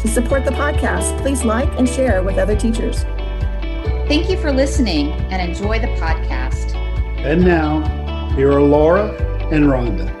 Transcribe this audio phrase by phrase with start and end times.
[0.00, 3.04] To support the podcast, please like and share with other teachers.
[4.08, 6.74] Thank you for listening and enjoy the podcast.
[7.18, 9.10] And now, here are Laura
[9.52, 10.17] and Rhonda.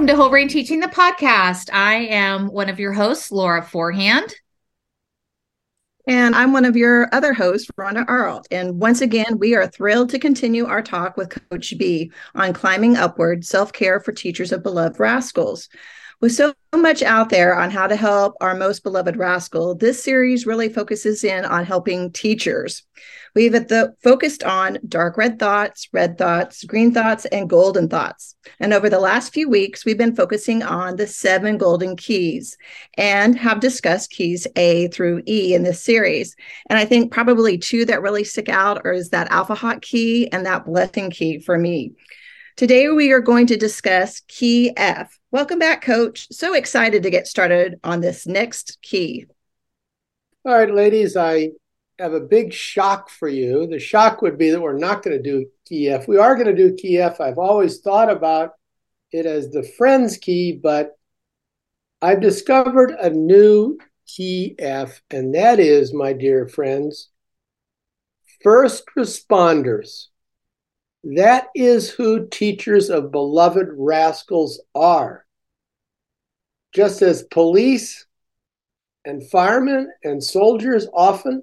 [0.00, 1.68] Welcome to Whole Brain Teaching the podcast.
[1.74, 4.34] I am one of your hosts, Laura Forehand.
[6.06, 8.46] And I'm one of your other hosts, Rhonda Arlt.
[8.50, 12.96] And once again, we are thrilled to continue our talk with Coach B on climbing
[12.96, 15.68] upward self care for teachers of beloved rascals.
[16.20, 20.44] With so much out there on how to help our most beloved rascal, this series
[20.44, 22.82] really focuses in on helping teachers.
[23.34, 28.36] We've the, focused on dark red thoughts, red thoughts, green thoughts, and golden thoughts.
[28.58, 32.58] And over the last few weeks, we've been focusing on the seven golden keys
[32.98, 36.36] and have discussed keys A through E in this series.
[36.68, 40.30] And I think probably two that really stick out are is that alpha hot key
[40.32, 41.94] and that blessing key for me.
[42.60, 45.18] Today, we are going to discuss key F.
[45.30, 46.26] Welcome back, coach.
[46.30, 49.24] So excited to get started on this next key.
[50.44, 51.52] All right, ladies, I
[51.98, 53.66] have a big shock for you.
[53.66, 56.06] The shock would be that we're not going to do key F.
[56.06, 57.18] We are going to do key F.
[57.18, 58.50] I've always thought about
[59.10, 60.98] it as the friends key, but
[62.02, 67.08] I've discovered a new key F, and that is, my dear friends,
[68.42, 70.08] first responders.
[71.02, 75.24] That is who teachers of beloved rascals are.
[76.72, 78.06] Just as police
[79.04, 81.42] and firemen and soldiers often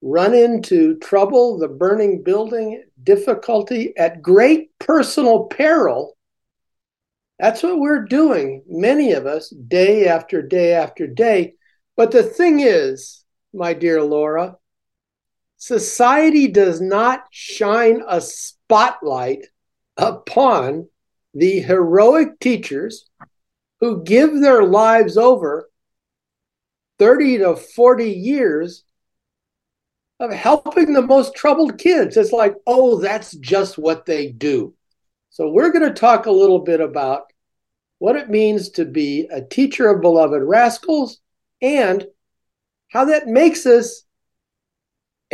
[0.00, 6.16] run into trouble, the burning building, difficulty at great personal peril.
[7.38, 11.54] That's what we're doing, many of us, day after day after day.
[11.96, 14.56] But the thing is, my dear Laura,
[15.64, 19.46] society does not shine a spotlight
[19.96, 20.86] upon
[21.32, 23.08] the heroic teachers
[23.80, 25.70] who give their lives over
[26.98, 28.84] 30 to 40 years
[30.20, 32.18] of helping the most troubled kids.
[32.18, 34.74] It's like, oh, that's just what they do.
[35.30, 37.32] So, we're going to talk a little bit about
[38.00, 41.20] what it means to be a teacher of beloved rascals
[41.62, 42.06] and
[42.88, 44.03] how that makes us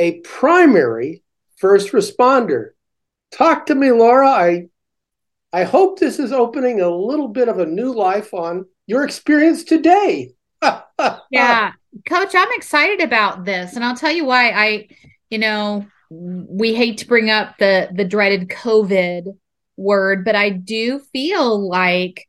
[0.00, 1.22] a primary
[1.58, 2.70] first responder.
[3.30, 4.28] Talk to me, Laura.
[4.28, 4.68] I
[5.52, 9.62] I hope this is opening a little bit of a new life on your experience
[9.64, 10.32] today.
[11.30, 11.72] yeah,
[12.06, 14.88] coach, I'm excited about this and I'll tell you why I
[15.28, 19.36] you know, we hate to bring up the the dreaded COVID
[19.76, 22.26] word, but I do feel like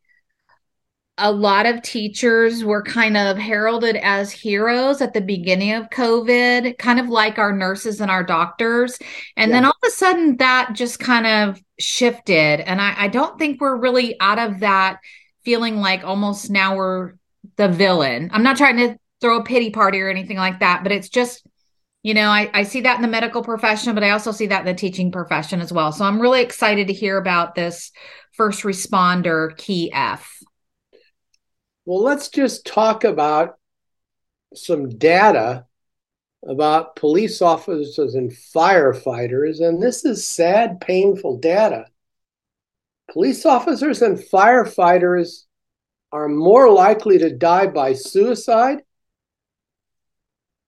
[1.21, 6.77] a lot of teachers were kind of heralded as heroes at the beginning of COVID,
[6.79, 8.97] kind of like our nurses and our doctors.
[9.37, 9.57] And yeah.
[9.57, 12.59] then all of a sudden that just kind of shifted.
[12.61, 14.99] And I, I, don't think we're really out of that
[15.43, 17.13] feeling like almost now we're
[17.55, 18.29] the villain.
[18.33, 21.45] I'm not trying to throw a pity party or anything like that, but it's just,
[22.03, 24.61] you know, I, I see that in the medical profession, but I also see that
[24.61, 25.91] in the teaching profession as well.
[25.91, 27.91] So I'm really excited to hear about this
[28.33, 30.41] first responder key F.
[31.85, 33.57] Well, let's just talk about
[34.53, 35.65] some data
[36.47, 39.61] about police officers and firefighters.
[39.61, 41.85] And this is sad, painful data.
[43.11, 45.45] Police officers and firefighters
[46.11, 48.83] are more likely to die by suicide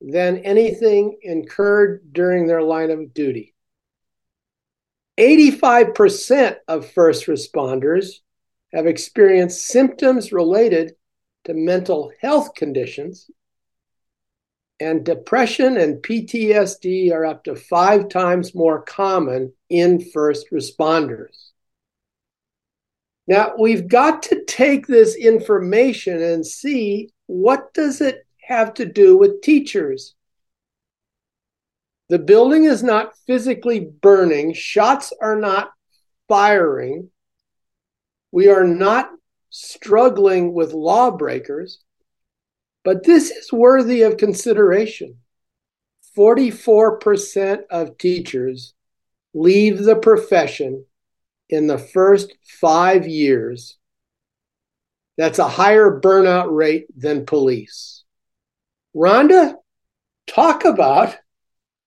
[0.01, 3.53] than anything incurred during their line of duty.
[5.17, 8.19] 85% of first responders
[8.73, 10.95] have experienced symptoms related
[11.45, 13.29] to mental health conditions.
[14.79, 21.51] And depression and PTSD are up to five times more common in first responders.
[23.27, 29.17] Now, we've got to take this information and see what does it have to do
[29.17, 30.15] with teachers?
[32.09, 35.71] The building is not physically burning, shots are not
[36.27, 37.09] firing.
[38.31, 39.09] We are not
[39.53, 41.77] struggling with lawbreakers,
[42.83, 45.17] but this is worthy of consideration.
[46.17, 48.73] 44% of teachers
[49.35, 50.85] leave the profession
[51.49, 53.77] in the first five years.
[55.17, 58.03] That's a higher burnout rate than police.
[58.95, 59.53] Rhonda,
[60.25, 61.15] talk about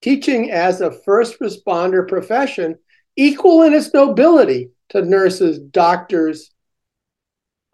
[0.01, 2.75] teaching as a first responder profession
[3.17, 6.49] equal in its nobility to nurses, doctors,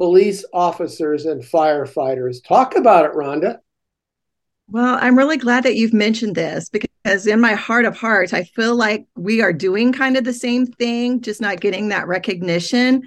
[0.04, 2.44] police officers, and firefighters.
[2.46, 3.60] Talk about it, Rhonda.
[4.68, 8.44] Well, I'm really glad that you've mentioned this because in my heart of hearts, I
[8.44, 13.04] feel like we are doing kind of the same thing, just not getting that recognition.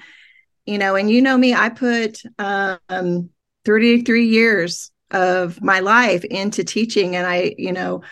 [0.64, 3.28] You know, and you know me, I put um,
[3.66, 8.04] 33 years of my life into teaching, and I, you know,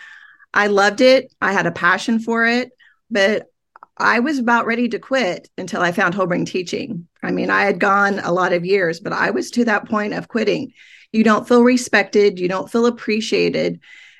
[0.53, 1.33] I loved it.
[1.41, 2.69] I had a passion for it,
[3.09, 3.47] but
[3.97, 7.07] I was about ready to quit until I found Whole Brain teaching.
[7.23, 10.13] I mean, I had gone a lot of years, but I was to that point
[10.13, 10.73] of quitting.
[11.11, 13.79] You don't feel respected, you don't feel appreciated,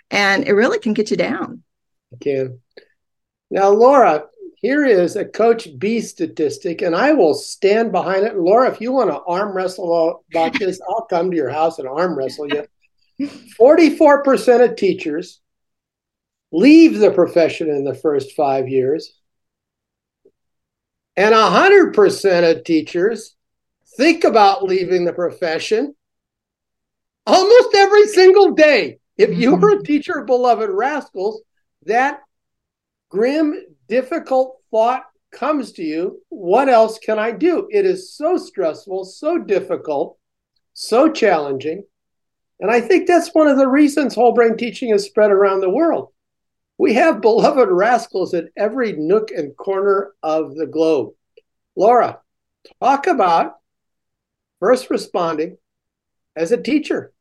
[0.10, 1.64] and it really can get you down.
[2.14, 2.60] It can.
[3.52, 4.26] Now, Laura,
[4.58, 8.38] here is a Coach B statistic, and I will stand behind it.
[8.38, 11.88] Laura, if you want to arm wrestle about this, I'll come to your house and
[11.88, 12.66] arm wrestle you.
[13.60, 15.42] 44% of teachers
[16.52, 19.15] leave the profession in the first five years.
[21.18, 23.36] And 100% of teachers
[23.98, 25.96] think about leaving the profession
[27.26, 29.00] almost every single day.
[29.18, 29.80] If you're mm-hmm.
[29.80, 31.42] a teacher of beloved rascals,
[31.86, 32.22] that
[33.10, 33.54] grim,
[33.88, 37.68] difficult thought comes to you what else can I do?
[37.72, 40.18] It is so stressful, so difficult,
[40.74, 41.84] so challenging.
[42.60, 45.70] And I think that's one of the reasons whole brain teaching is spread around the
[45.70, 46.12] world.
[46.78, 51.14] We have beloved rascals in every nook and corner of the globe.
[51.76, 52.20] Laura,
[52.82, 53.56] talk about
[54.60, 55.58] first responding
[56.36, 57.14] as a teacher.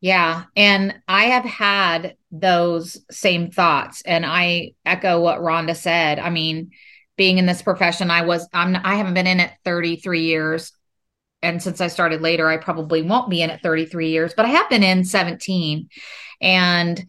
[0.00, 0.44] Yeah.
[0.56, 4.02] And I have had those same thoughts.
[4.02, 6.18] And I echo what Rhonda said.
[6.18, 6.70] I mean,
[7.16, 10.72] being in this profession, I was, I'm, I haven't been in it 33 years.
[11.40, 14.50] And since I started later, I probably won't be in it 33 years, but I
[14.50, 15.88] have been in 17.
[16.40, 17.04] And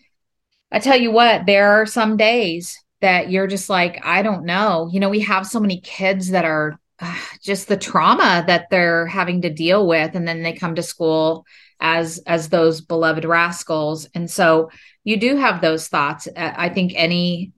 [0.73, 4.89] I tell you what, there are some days that you're just like, I don't know.
[4.91, 9.05] You know, we have so many kids that are uh, just the trauma that they're
[9.05, 11.45] having to deal with and then they come to school
[11.79, 14.07] as as those beloved rascals.
[14.15, 14.71] And so
[15.03, 16.27] you do have those thoughts.
[16.35, 17.51] I think any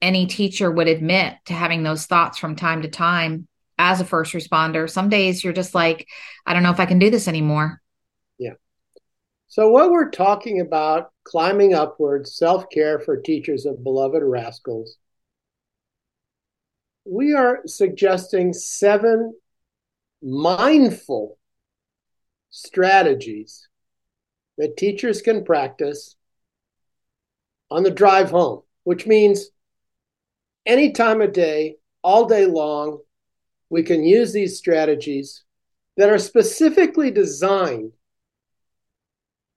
[0.00, 3.48] any teacher would admit to having those thoughts from time to time
[3.78, 4.88] as a first responder.
[4.88, 6.06] Some days you're just like
[6.46, 7.80] i don't know if i can do this anymore.
[8.38, 8.54] Yeah
[9.52, 14.96] so what we're talking about climbing upwards, self care for teachers of beloved rascals,
[17.04, 19.34] we are suggesting seven
[20.22, 21.36] mindful
[22.48, 23.68] strategies
[24.56, 26.16] that teachers can practice
[27.70, 29.50] on the drive home, which means
[30.64, 33.00] any time of day, all day long,
[33.68, 35.44] we can use these strategies
[35.98, 37.92] that are specifically designed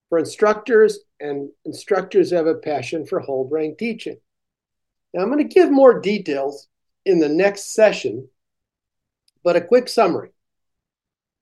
[0.10, 4.18] for instructors and instructors have a passion for whole brain teaching.
[5.14, 6.68] Now, I'm going to give more details
[7.06, 8.28] in the next session,
[9.44, 10.32] but a quick summary.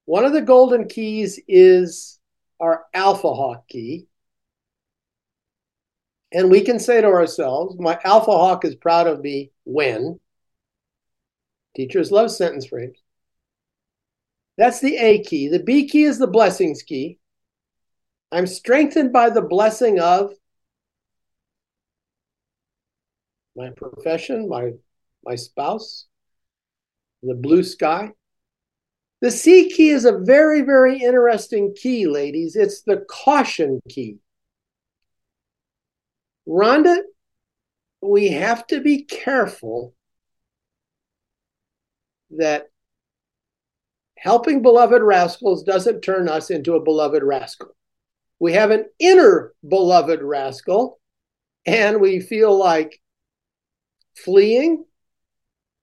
[0.06, 2.20] One of the golden keys is
[2.60, 4.08] our Alpha Hawk key.
[6.32, 10.20] And we can say to ourselves, my Alpha Hawk is proud of me when.
[11.76, 12.98] Teachers love sentence frames.
[14.58, 15.48] That's the A key.
[15.48, 17.20] The B key is the blessings key.
[18.34, 20.34] I'm strengthened by the blessing of
[23.56, 24.72] my profession, my,
[25.24, 26.08] my spouse,
[27.22, 28.10] the blue sky.
[29.22, 32.56] The C key is a very, very interesting key, ladies.
[32.56, 34.18] It's the caution key.
[36.50, 37.02] Rhonda,
[38.02, 39.94] we have to be careful
[42.32, 42.66] that
[44.18, 47.76] helping beloved rascals doesn't turn us into a beloved rascal
[48.44, 51.00] we have an inner beloved rascal,
[51.66, 53.00] and we feel like
[54.18, 54.84] fleeing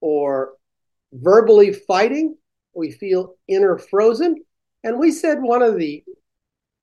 [0.03, 0.51] or
[1.11, 2.37] verbally fighting.
[2.75, 4.45] We feel inner frozen.
[4.85, 6.05] And we said one of the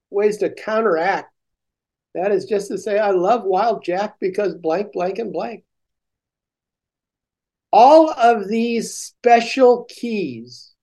[0.10, 1.32] ways to counteract
[2.16, 5.64] that is just to say, I love Wild Jack because blank, blank, and blank.
[7.72, 10.74] All of these special keys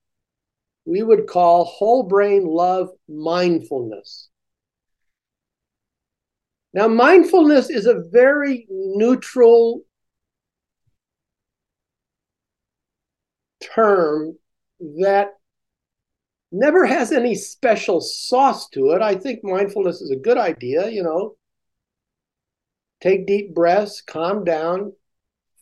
[0.84, 4.28] we would call whole brain love mindfulness.
[6.74, 9.82] Now, mindfulness is a very neutral
[13.62, 14.36] term
[14.80, 15.28] that
[16.50, 19.02] never has any special sauce to it.
[19.02, 21.36] I think mindfulness is a good idea, you know.
[23.00, 24.94] Take deep breaths, calm down,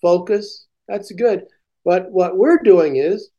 [0.01, 0.67] focus.
[0.89, 1.45] That's good.
[1.85, 3.31] But what we're doing is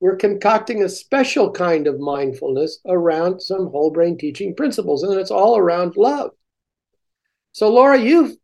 [0.00, 5.30] we're concocting a special kind of mindfulness around some whole brain teaching principles, and it's
[5.30, 6.30] all around love.
[7.52, 8.36] So, Laura, you've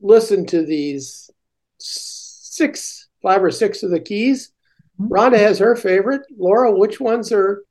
[0.00, 1.30] listened to these
[1.78, 4.52] six, five or six of the keys.
[5.00, 5.12] Mm-hmm.
[5.12, 6.22] Rhonda has her favorite.
[6.36, 7.64] Laura, which ones are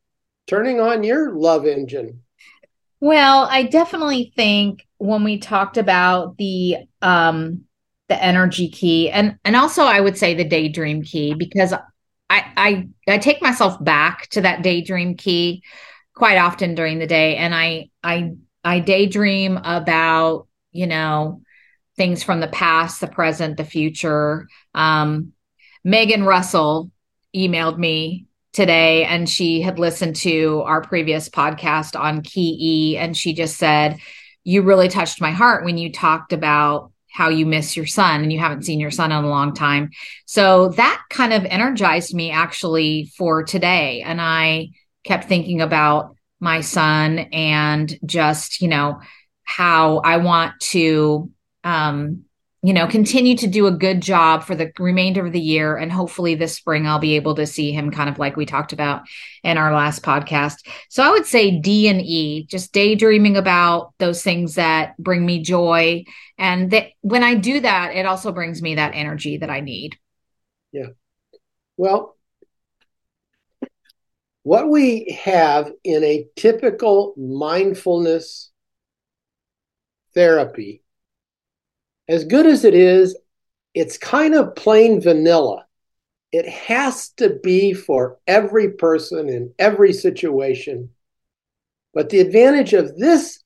[0.48, 2.22] turning on your love engine?
[3.00, 7.64] Well, I definitely think when we talked about the um
[8.10, 11.74] the energy key and and also I would say the daydream key because
[12.30, 15.64] I, I I take myself back to that daydream key
[16.14, 21.42] quite often during the day, and I I I daydream about you know
[21.98, 24.48] things from the past, the present, the future.
[24.74, 25.34] Um,
[25.84, 26.92] Megan Russell
[27.36, 33.16] emailed me today, and she had listened to our previous podcast on Key E, and
[33.16, 34.00] she just said,
[34.44, 38.32] "You really touched my heart when you talked about." how you miss your son and
[38.32, 39.92] you haven't seen your son in a long time.
[40.26, 44.02] So that kind of energized me actually for today.
[44.02, 44.70] And I
[45.04, 49.00] kept thinking about my son and just, you know,
[49.44, 51.32] how I want to
[51.64, 52.26] um
[52.64, 55.76] you know, continue to do a good job for the remainder of the year.
[55.78, 58.72] And hopefully this spring, I'll be able to see him kind of like we talked
[58.72, 59.02] about
[59.44, 60.58] in our last podcast.
[60.88, 65.42] So I would say D and E, just daydreaming about those things that bring me
[65.42, 66.04] joy.
[66.38, 69.98] And that when I do that, it also brings me that energy that I need.
[70.72, 70.90] Yeah.
[71.78, 72.16] Well,
[74.44, 78.52] what we have in a typical mindfulness
[80.14, 80.82] therapy
[82.12, 83.18] as good as it is,
[83.74, 85.66] it's kind of plain vanilla.
[86.34, 90.90] It has to be for every person in every situation.
[91.94, 93.42] But the advantage of this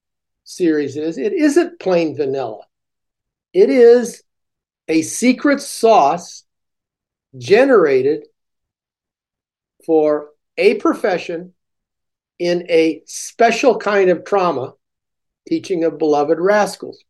[0.46, 2.64] series is it isn't plain vanilla.
[3.54, 4.24] It is
[4.88, 6.44] a secret sauce
[7.38, 8.26] generated
[9.86, 11.54] for a profession
[12.40, 14.74] in a special kind of trauma,
[15.48, 17.04] teaching of beloved rascals.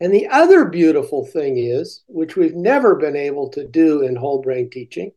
[0.00, 4.40] And the other beautiful thing is, which we've never been able to do in whole
[4.40, 5.12] brain teaching,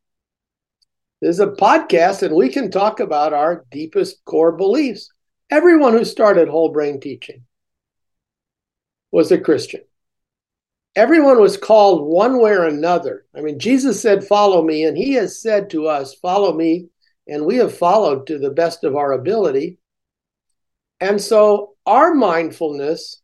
[1.22, 5.10] is a podcast and we can talk about our deepest core beliefs.
[5.50, 7.46] Everyone who started whole brain teaching
[9.12, 9.82] was a Christian.
[10.96, 13.25] Everyone was called one way or another.
[13.36, 16.89] I mean, Jesus said, Follow me, and he has said to us, Follow me,
[17.27, 19.77] and we have followed to the best of our ability.
[21.00, 23.22] And so our mindfulness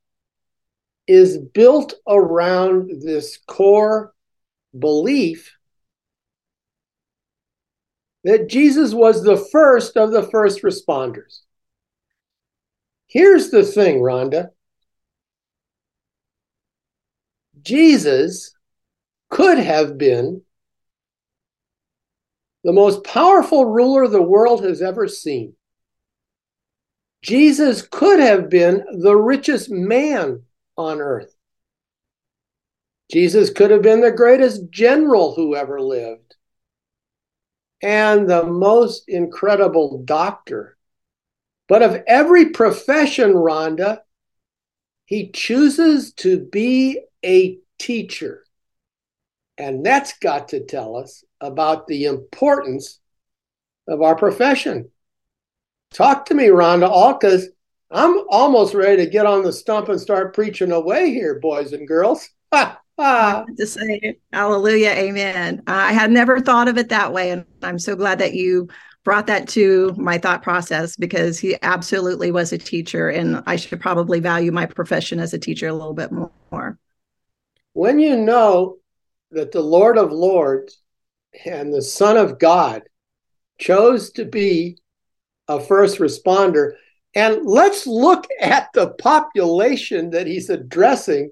[1.07, 4.13] is built around this core
[4.77, 5.55] belief
[8.23, 11.39] that Jesus was the first of the first responders.
[13.07, 14.49] Here's the thing, Rhonda.
[17.61, 18.53] Jesus
[19.29, 20.43] could have been
[22.63, 25.53] the most powerful ruler the world has ever seen.
[27.21, 30.43] Jesus could have been the richest man
[30.77, 31.35] on earth.
[33.11, 36.35] Jesus could have been the greatest general who ever lived
[37.81, 40.77] and the most incredible doctor.
[41.67, 43.99] But of every profession, Rhonda,
[45.05, 48.43] he chooses to be a teacher.
[49.57, 52.99] And that's got to tell us about the importance
[53.87, 54.89] of our profession.
[55.91, 57.49] Talk to me, Rhonda, all because
[57.91, 61.87] I'm almost ready to get on the stump and start preaching away here, boys and
[61.87, 62.29] girls.
[62.51, 65.63] to say hallelujah, amen.
[65.67, 67.31] I had never thought of it that way.
[67.31, 68.67] And I'm so glad that you
[69.03, 73.09] brought that to my thought process because he absolutely was a teacher.
[73.09, 76.77] And I should probably value my profession as a teacher a little bit more.
[77.73, 78.77] When you know
[79.31, 80.79] that the Lord of Lords
[81.45, 82.83] and the Son of God
[83.59, 84.77] chose to be
[85.47, 86.73] a first responder,
[87.15, 91.31] and let's look at the population that he's addressing.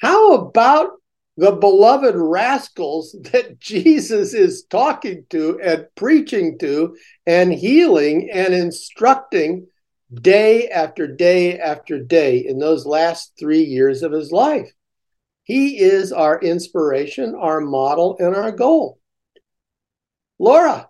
[0.00, 0.92] How about
[1.36, 9.66] the beloved rascals that Jesus is talking to and preaching to and healing and instructing
[10.14, 14.70] day after day after day in those last three years of his life?
[15.44, 18.98] He is our inspiration, our model, and our goal.
[20.38, 20.88] Laura,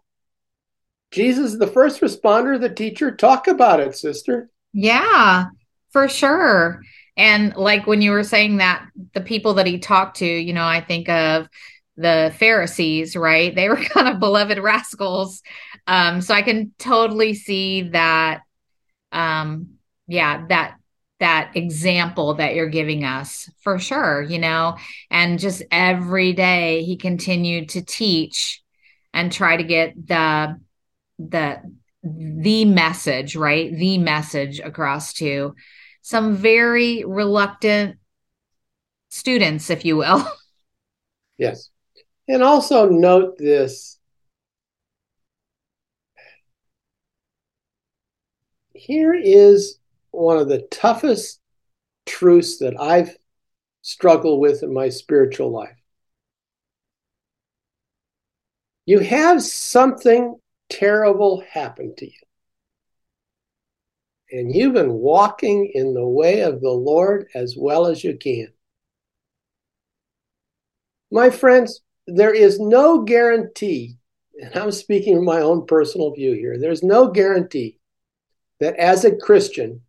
[1.10, 4.50] Jesus, the first responder, the teacher, talk about it, sister.
[4.72, 5.46] Yeah,
[5.90, 6.82] for sure.
[7.16, 10.64] And like when you were saying that, the people that he talked to, you know,
[10.64, 11.48] I think of
[11.96, 13.54] the Pharisees, right?
[13.54, 15.42] They were kind of beloved rascals.
[15.86, 18.42] Um, so I can totally see that.
[19.12, 19.74] Um,
[20.08, 20.76] yeah, that
[21.22, 24.76] that example that you're giving us for sure, you know,
[25.10, 28.60] and just every day he continued to teach
[29.14, 30.60] and try to get the
[31.18, 31.62] the
[32.02, 33.72] the message, right?
[33.72, 35.54] The message across to
[36.02, 37.98] some very reluctant
[39.08, 40.26] students, if you will.
[41.38, 41.70] Yes.
[42.28, 43.98] And also note this.
[48.74, 49.78] Here is
[50.12, 51.40] one of the toughest
[52.06, 53.16] truths that I've
[53.82, 55.76] struggled with in my spiritual life.
[58.86, 60.36] You have something
[60.68, 62.12] terrible happen to you.
[64.30, 68.48] And you've been walking in the way of the Lord as well as you can.
[71.10, 73.98] My friends, there is no guarantee,
[74.40, 77.78] and I'm speaking from my own personal view here, there's no guarantee
[78.60, 79.82] that as a Christian,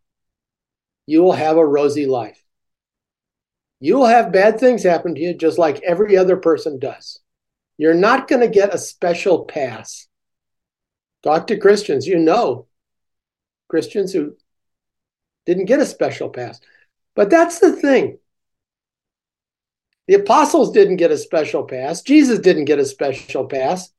[1.05, 2.41] you will have a rosy life.
[3.79, 7.19] You will have bad things happen to you just like every other person does.
[7.77, 10.07] You're not going to get a special pass.
[11.23, 12.67] Talk to Christians, you know,
[13.67, 14.35] Christians who
[15.45, 16.59] didn't get a special pass.
[17.15, 18.19] But that's the thing.
[20.07, 22.01] The apostles didn't get a special pass.
[22.01, 23.91] Jesus didn't get a special pass.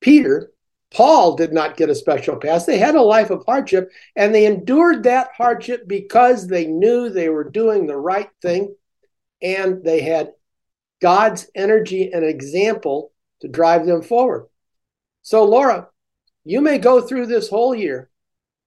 [0.00, 0.52] Peter
[0.92, 2.66] Paul did not get a special pass.
[2.66, 7.28] They had a life of hardship and they endured that hardship because they knew they
[7.28, 8.74] were doing the right thing
[9.40, 10.32] and they had
[11.00, 14.46] God's energy and example to drive them forward.
[15.22, 15.88] So, Laura,
[16.44, 18.10] you may go through this whole year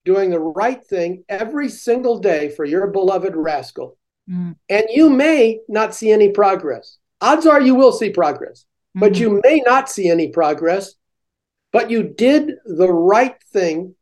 [0.03, 3.97] doing the right thing every single day for your beloved rascal,
[4.29, 4.55] mm.
[4.69, 6.97] and you may not see any progress.
[7.21, 8.65] Odds are you will see progress,
[8.95, 8.99] mm-hmm.
[8.99, 10.93] but you may not see any progress
[11.75, 13.95] but you did the right thing.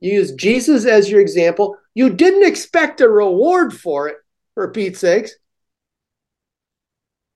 [0.00, 1.78] You used Jesus as your example.
[1.94, 4.16] You didn't expect a reward for it,
[4.52, 5.32] for Pete's sakes.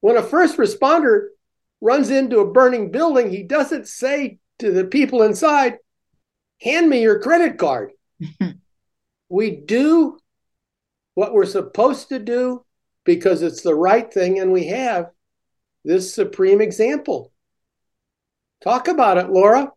[0.02, 1.28] When a first responder
[1.80, 5.78] runs into a burning building, he doesn't say to the people inside,
[6.60, 7.92] Hand me your credit card.
[9.30, 10.18] we do
[11.14, 12.62] what we're supposed to do
[13.04, 15.12] because it's the right thing, and we have
[15.82, 17.32] this supreme example.
[18.62, 19.70] Talk about it, Laura.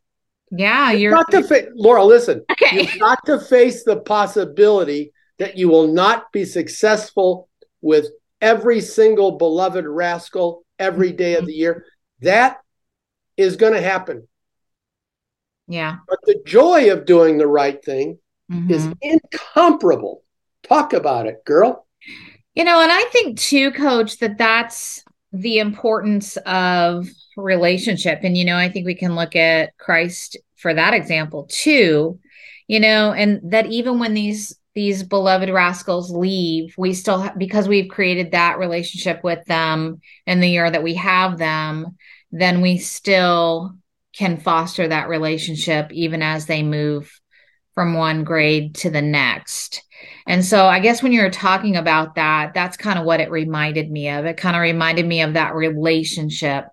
[0.51, 2.03] Yeah, you're, you're not to fa- Laura.
[2.03, 2.81] Listen, okay.
[2.81, 7.49] you've got to face the possibility that you will not be successful
[7.81, 8.07] with
[8.41, 11.85] every single beloved rascal every day of the year.
[12.21, 12.59] That
[13.37, 14.27] is going to happen.
[15.67, 15.97] Yeah.
[16.07, 18.17] But the joy of doing the right thing
[18.51, 18.71] mm-hmm.
[18.71, 20.23] is incomparable.
[20.63, 21.85] Talk about it, girl.
[22.55, 27.07] You know, and I think too, coach, that that's the importance of
[27.41, 28.19] relationship.
[28.23, 32.19] And, you know, I think we can look at Christ for that example too,
[32.67, 37.67] you know, and that even when these these beloved rascals leave, we still ha- because
[37.67, 41.97] we've created that relationship with them in the year that we have them,
[42.31, 43.75] then we still
[44.13, 47.19] can foster that relationship even as they move
[47.73, 49.83] from one grade to the next.
[50.27, 53.31] And so I guess when you were talking about that, that's kind of what it
[53.31, 54.25] reminded me of.
[54.25, 56.65] It kind of reminded me of that relationship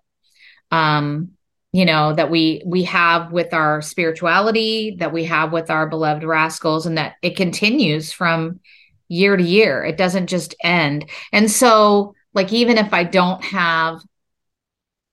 [0.71, 1.31] um
[1.73, 6.25] you know that we we have with our spirituality that we have with our beloved
[6.25, 8.61] rascals and that it continues from
[9.09, 9.85] year to year.
[9.85, 11.09] It doesn't just end.
[11.33, 14.01] And so like even if i don't have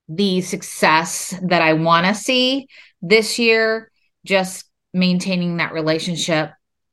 [0.10, 2.68] the success that i want to see
[3.02, 3.89] this year
[4.26, 6.52] just maintaining that relationship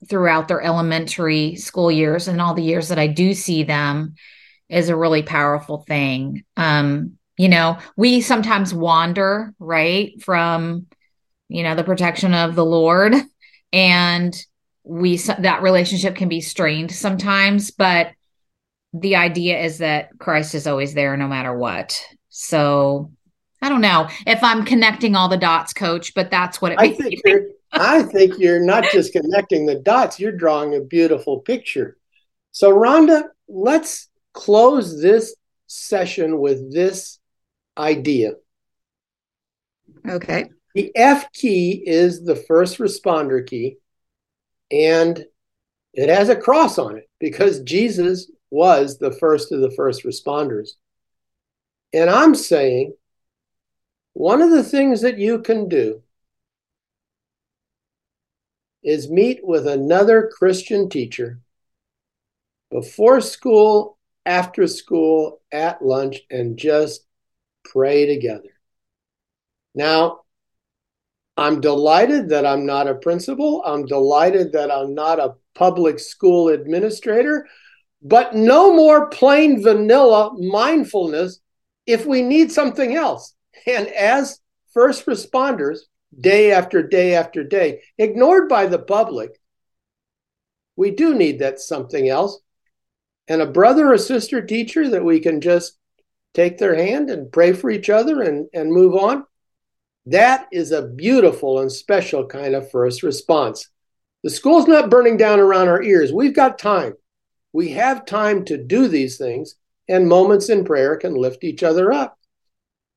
[0.08, 4.14] throughout their elementary school years and all the years that i do see them
[4.70, 6.44] is a really powerful thing.
[6.56, 10.86] Um you know we sometimes wander right from
[11.48, 13.14] you know the protection of the lord
[13.72, 14.44] and
[14.84, 18.08] we that relationship can be strained sometimes but
[18.92, 22.04] the idea is that christ is always there no matter what.
[22.28, 23.10] So
[23.62, 26.90] i don't know if i'm connecting all the dots coach but that's what it i
[26.90, 31.96] think you're i think you're not just connecting the dots you're drawing a beautiful picture.
[32.52, 35.34] So rhonda let's close this
[35.66, 37.19] session with this
[37.76, 38.32] idea.
[40.06, 40.50] Okay.
[40.74, 43.78] The F key is the first responder key,
[44.70, 45.24] and
[45.92, 50.70] it has a cross on it because Jesus was the first of the first responders.
[51.92, 52.94] And I'm saying
[54.12, 56.02] one of the things that you can do
[58.82, 61.40] is meet with another Christian teacher
[62.70, 67.06] before school after school, at lunch, and just
[67.64, 68.50] pray together.
[69.74, 70.20] Now,
[71.36, 73.62] I'm delighted that I'm not a principal.
[73.64, 77.46] I'm delighted that I'm not a public school administrator,
[78.02, 81.40] but no more plain vanilla mindfulness
[81.86, 83.34] if we need something else.
[83.66, 84.40] And as
[84.72, 85.78] first responders,
[86.18, 89.40] day after day after day, ignored by the public,
[90.76, 92.40] we do need that something else.
[93.28, 95.78] And a brother or sister teacher that we can just
[96.34, 99.24] take their hand and pray for each other and, and move on.
[100.06, 103.68] That is a beautiful and special kind of first response.
[104.22, 106.12] The school's not burning down around our ears.
[106.12, 106.94] We've got time.
[107.52, 109.56] We have time to do these things,
[109.88, 112.18] and moments in prayer can lift each other up.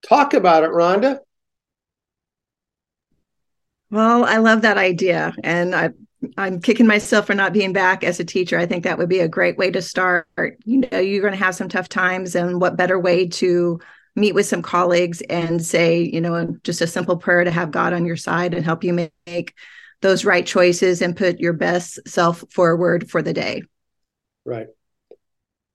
[0.08, 1.20] Talk about it, Rhonda.
[3.90, 5.34] Well, I love that idea.
[5.44, 5.92] And I,
[6.38, 8.58] I'm kicking myself for not being back as a teacher.
[8.58, 10.28] I think that would be a great way to start.
[10.64, 13.80] You know, you're going to have some tough times, and what better way to
[14.16, 17.94] meet with some colleagues and say, you know, just a simple prayer to have God
[17.94, 19.56] on your side and help you make
[20.02, 23.64] those right choices and put your best self forward for the day.
[24.46, 24.68] Right.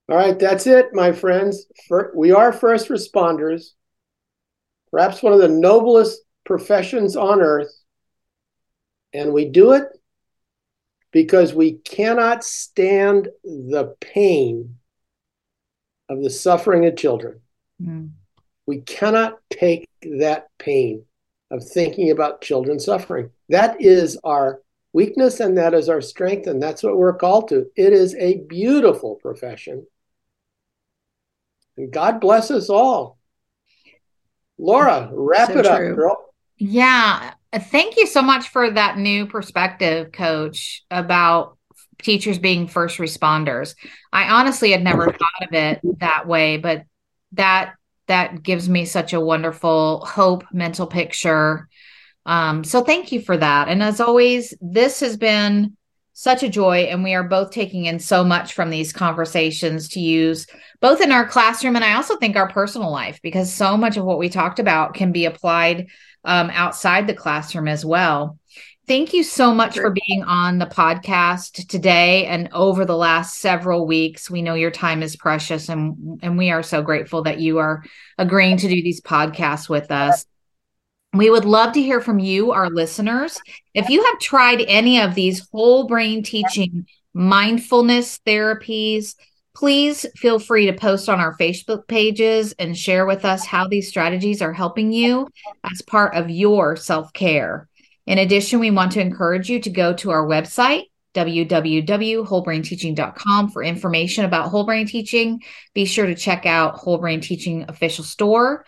[0.08, 1.66] All right, that's it, my friends.
[2.14, 3.72] We are first responders,
[4.90, 7.70] perhaps one of the noblest professions on earth.
[9.12, 9.84] And we do it
[11.12, 14.77] because we cannot stand the pain
[16.09, 17.40] of the suffering of children.
[17.83, 18.11] Mm.
[18.66, 21.05] We cannot take that pain
[21.51, 23.31] of thinking about children suffering.
[23.49, 24.61] That is our
[24.92, 27.66] weakness and that is our strength, and that's what we're called to.
[27.77, 29.87] It is a beautiful profession.
[31.77, 33.18] And God bless us all.
[34.59, 36.35] Laura, wrap so it up, girl.
[36.57, 37.33] Yeah.
[37.52, 41.56] Thank you so much for that new perspective, coach, about
[42.02, 43.74] teachers being first responders.
[44.12, 46.84] I honestly had never thought of it that way, but
[47.32, 47.74] that
[48.06, 51.68] that gives me such a wonderful hope mental picture.
[52.26, 53.68] Um, so thank you for that.
[53.68, 55.76] And as always, this has been
[56.12, 60.00] such a joy, and we are both taking in so much from these conversations to
[60.00, 60.46] use
[60.80, 64.04] both in our classroom and I also think our personal life because so much of
[64.04, 65.88] what we talked about can be applied
[66.24, 68.38] um, outside the classroom as well.
[68.87, 73.87] Thank you so much for being on the podcast today and over the last several
[73.87, 74.31] weeks.
[74.31, 77.85] We know your time is precious and and we are so grateful that you are
[78.16, 80.24] agreeing to do these podcasts with us.
[81.12, 83.38] We would love to hear from you, our listeners.
[83.74, 89.16] If you have tried any of these whole brain teaching mindfulness therapies,
[89.59, 93.88] please feel free to post on our Facebook pages and share with us how these
[93.88, 95.27] strategies are helping you
[95.68, 97.68] as part of your self care.
[98.07, 104.25] In addition, we want to encourage you to go to our website, www.wholebrainteaching.com for information
[104.25, 105.42] about whole brain teaching.
[105.75, 108.64] Be sure to check out Whole Brain Teaching official store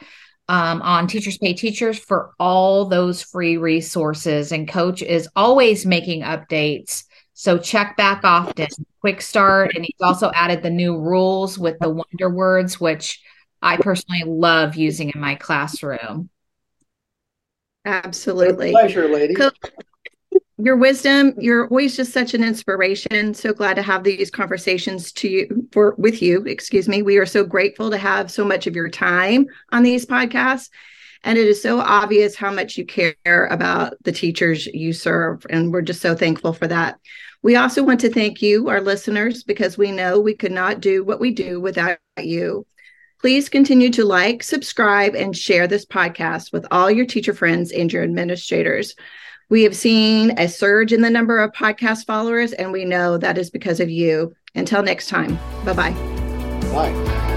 [0.48, 4.50] um, on Teachers Pay Teachers for all those free resources.
[4.50, 7.04] And Coach is always making updates.
[7.40, 8.68] So check back often.
[9.00, 9.74] Quick start.
[9.74, 13.18] And he's also added the new rules with the wonder words, which
[13.62, 16.28] I personally love using in my classroom.
[17.86, 18.72] Absolutely.
[18.72, 19.36] pleasure, lady.
[20.58, 23.32] your wisdom, you're always just such an inspiration.
[23.32, 26.44] So glad to have these conversations to you for with you.
[26.44, 27.00] Excuse me.
[27.00, 30.68] We are so grateful to have so much of your time on these podcasts.
[31.22, 35.46] And it is so obvious how much you care about the teachers you serve.
[35.48, 36.98] And we're just so thankful for that.
[37.42, 41.02] We also want to thank you, our listeners, because we know we could not do
[41.02, 42.66] what we do without you.
[43.20, 47.92] Please continue to like, subscribe, and share this podcast with all your teacher friends and
[47.92, 48.94] your administrators.
[49.48, 53.38] We have seen a surge in the number of podcast followers, and we know that
[53.38, 54.34] is because of you.
[54.54, 55.92] Until next time, bye-bye.
[56.72, 57.29] Bye.